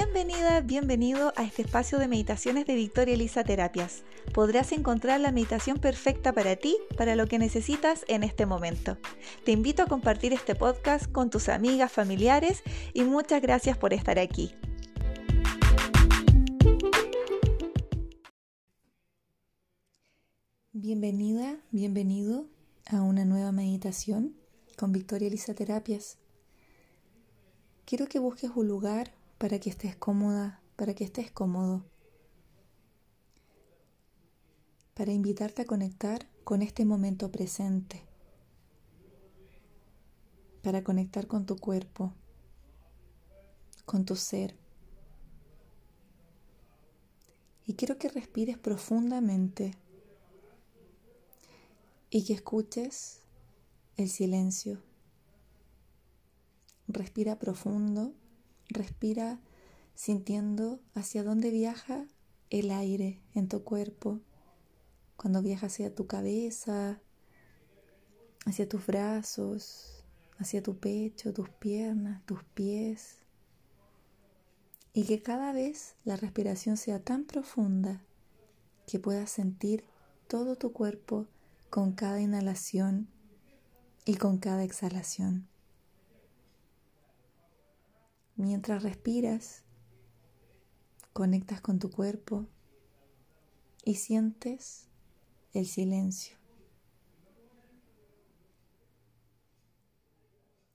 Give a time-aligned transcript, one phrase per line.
[0.00, 4.04] Bienvenida, bienvenido a este espacio de meditaciones de Victoria Elisa Terapias.
[4.32, 8.96] Podrás encontrar la meditación perfecta para ti, para lo que necesitas en este momento.
[9.44, 12.62] Te invito a compartir este podcast con tus amigas, familiares
[12.94, 14.54] y muchas gracias por estar aquí.
[20.70, 22.46] Bienvenida, bienvenido
[22.86, 24.36] a una nueva meditación
[24.76, 26.18] con Victoria Elisa Terapias.
[27.84, 31.84] Quiero que busques un lugar para que estés cómoda, para que estés cómodo,
[34.94, 38.02] para invitarte a conectar con este momento presente,
[40.62, 42.12] para conectar con tu cuerpo,
[43.84, 44.56] con tu ser.
[47.64, 49.76] Y quiero que respires profundamente
[52.10, 53.20] y que escuches
[53.96, 54.82] el silencio.
[56.88, 58.14] Respira profundo
[58.68, 59.40] Respira
[59.94, 62.06] sintiendo hacia dónde viaja
[62.50, 64.20] el aire en tu cuerpo,
[65.16, 67.00] cuando viaja hacia tu cabeza,
[68.46, 70.04] hacia tus brazos,
[70.38, 73.18] hacia tu pecho, tus piernas, tus pies.
[74.92, 78.04] Y que cada vez la respiración sea tan profunda
[78.86, 79.84] que puedas sentir
[80.28, 81.26] todo tu cuerpo
[81.70, 83.08] con cada inhalación
[84.04, 85.48] y con cada exhalación.
[88.38, 89.64] Mientras respiras,
[91.12, 92.46] conectas con tu cuerpo
[93.84, 94.86] y sientes
[95.54, 96.36] el silencio.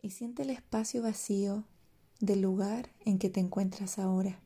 [0.00, 1.66] Y siente el espacio vacío
[2.18, 4.40] del lugar en que te encuentras ahora.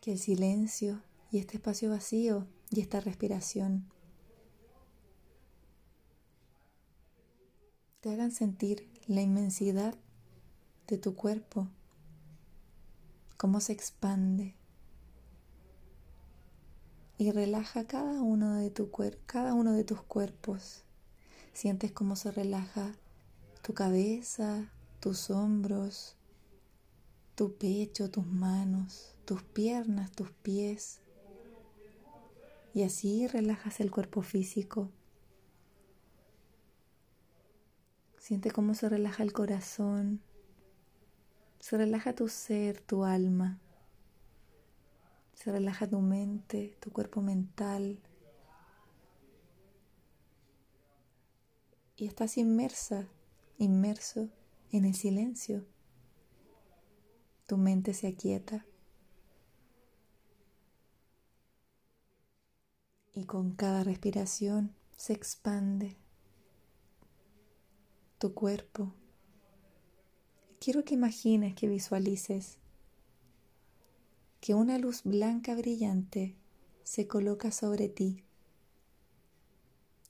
[0.00, 3.90] Que el silencio y este espacio vacío y esta respiración
[8.02, 9.94] te hagan sentir la inmensidad
[10.88, 11.68] de tu cuerpo,
[13.36, 14.56] cómo se expande
[17.16, 18.90] y relaja cada uno de tu
[19.26, 20.82] cada uno de tus cuerpos.
[21.52, 22.92] Sientes cómo se relaja
[23.62, 26.16] tu cabeza, tus hombros,
[27.36, 30.98] tu pecho, tus manos, tus piernas, tus pies.
[32.74, 34.90] Y así relajas el cuerpo físico
[38.22, 40.22] Siente cómo se relaja el corazón,
[41.58, 43.58] se relaja tu ser, tu alma,
[45.34, 48.00] se relaja tu mente, tu cuerpo mental.
[51.96, 53.08] Y estás inmersa,
[53.58, 54.28] inmerso
[54.70, 55.66] en el silencio.
[57.48, 58.64] Tu mente se aquieta.
[63.14, 65.96] Y con cada respiración se expande
[68.22, 68.94] tu cuerpo.
[70.60, 72.58] Quiero que imagines, que visualices
[74.40, 76.36] que una luz blanca brillante
[76.84, 78.22] se coloca sobre ti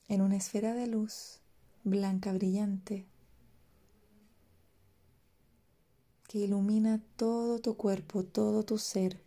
[0.09, 1.41] en una esfera de luz
[1.85, 3.07] blanca brillante
[6.29, 9.23] que ilumina todo tu cuerpo, todo tu ser.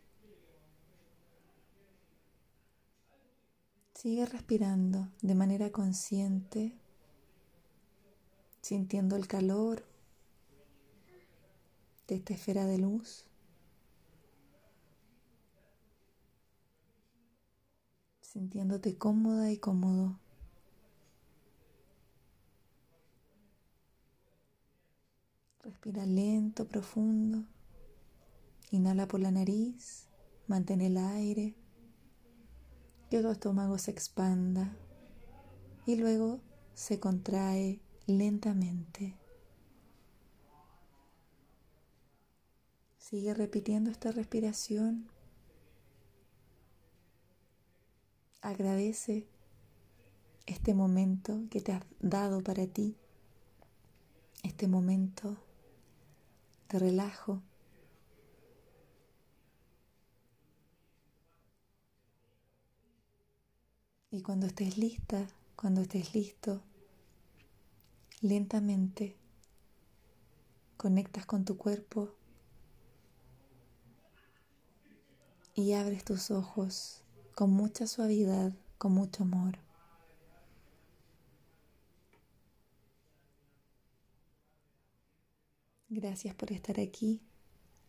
[3.95, 6.77] Sigue respirando de manera consciente
[8.65, 9.85] sintiendo el calor
[12.07, 13.27] de esta esfera de luz.
[18.21, 20.19] Sintiéndote cómoda y cómodo.
[25.61, 27.45] Respira lento, profundo.
[28.71, 30.07] Inhala por la nariz,
[30.47, 31.53] mantén el aire,
[33.11, 34.75] que tu estómago se expanda
[35.85, 36.41] y luego
[36.73, 39.15] se contrae lentamente.
[42.97, 45.09] Sigue repitiendo esta respiración.
[48.41, 49.27] Agradece
[50.45, 52.95] este momento que te has dado para ti,
[54.43, 55.37] este momento
[56.69, 57.41] de relajo.
[64.11, 66.61] Y cuando estés lista, cuando estés listo,
[68.21, 69.17] Lentamente
[70.77, 72.15] conectas con tu cuerpo
[75.53, 77.03] y abres tus ojos
[77.33, 79.59] con mucha suavidad, con mucho amor.
[85.89, 87.21] Gracias por estar aquí.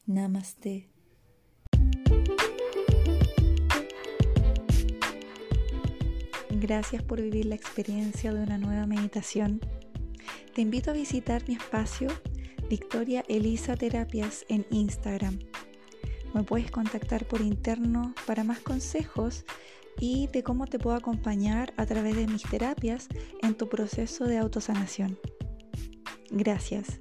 [0.07, 0.89] Namaste.
[6.51, 9.61] Gracias por vivir la experiencia de una nueva meditación
[10.57, 12.09] te invito a visitar mi espacio
[12.71, 15.39] Victoria Elisa Terapias en Instagram.
[16.33, 19.45] Me puedes contactar por interno para más consejos
[20.01, 23.07] y de cómo te puedo acompañar a través de mis terapias
[23.43, 25.19] en tu proceso de autosanación.
[26.31, 27.01] Gracias.